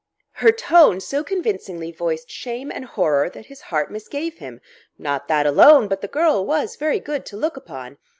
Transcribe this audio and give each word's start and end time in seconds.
Her 0.31 0.51
tone 0.51 0.99
so 0.99 1.23
convincingly 1.23 1.91
voiced 1.91 2.27
shame 2.31 2.71
and 2.71 2.85
horror 2.85 3.29
that 3.29 3.45
his 3.45 3.61
heart 3.61 3.91
misgave 3.91 4.39
him. 4.39 4.59
Not 4.97 5.27
that 5.27 5.45
alone, 5.45 5.87
but 5.87 6.01
the 6.01 6.07
girl 6.07 6.43
was 6.43 6.75
very 6.75 6.99
good 6.99 7.23
to 7.27 7.37
look 7.37 7.55
upon. 7.55 7.99